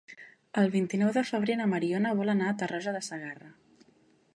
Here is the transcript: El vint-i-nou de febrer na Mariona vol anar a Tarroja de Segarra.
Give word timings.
El 0.61 0.69
vint-i-nou 0.75 1.11
de 1.19 1.23
febrer 1.33 1.57
na 1.61 1.69
Mariona 1.75 2.17
vol 2.21 2.35
anar 2.37 2.49
a 2.49 2.55
Tarroja 2.63 2.97
de 2.99 3.07
Segarra. 3.13 3.57